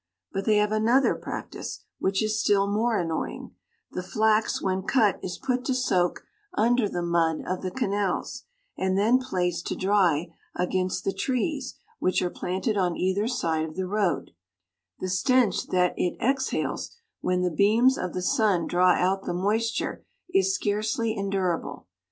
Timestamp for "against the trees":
10.55-11.75